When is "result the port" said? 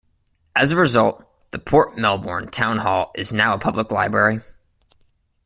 0.77-1.95